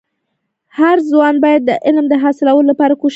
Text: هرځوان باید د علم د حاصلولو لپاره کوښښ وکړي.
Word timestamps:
هرځوان 0.77 1.35
باید 1.43 1.61
د 1.65 1.71
علم 1.85 2.05
د 2.09 2.13
حاصلولو 2.23 2.69
لپاره 2.71 2.93
کوښښ 2.93 3.01
وکړي. 3.03 3.09